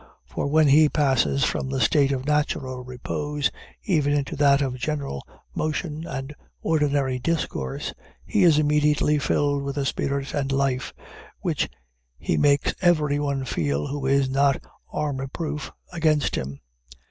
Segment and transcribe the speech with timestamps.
[0.25, 3.51] For when he passes from the state of natural repose,
[3.83, 7.93] even into that of gentle motion and ordinary discourse,
[8.25, 10.91] he is immediately filled with a spirit and life,
[11.41, 11.69] which
[12.17, 16.61] he makes everyone feel who is not armor proof against him.